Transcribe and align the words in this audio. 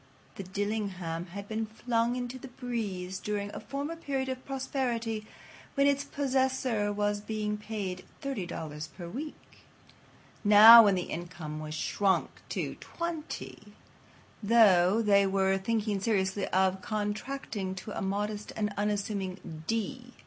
The 0.33 0.41
"Dillingham" 0.41 1.27
had 1.27 1.47
been 1.47 1.67
flung 1.67 2.27
to 2.27 2.39
the 2.39 2.47
breeze 2.47 3.19
during 3.19 3.53
a 3.53 3.59
former 3.59 3.95
period 3.95 4.29
of 4.29 4.43
prosperity 4.45 5.27
when 5.75 5.85
its 5.85 6.03
possessor 6.05 6.91
was 6.91 7.21
being 7.21 7.55
paid 7.55 8.03
$30 8.23 8.89
per 8.97 9.07
week. 9.07 9.35
Now, 10.43 10.85
when 10.85 10.95
the 10.95 11.03
income 11.03 11.59
was 11.59 11.75
shrunk 11.75 12.31
to 12.49 12.77
$20, 12.77 13.73
though, 14.41 15.03
they 15.03 15.27
were 15.27 15.59
thinking 15.59 15.99
seriously 15.99 16.47
of 16.47 16.81
contracting 16.81 17.75
to 17.75 17.95
a 17.95 18.01
modest 18.01 18.51
and 18.55 18.73
unassuming 18.77 19.63
D. 19.67 20.13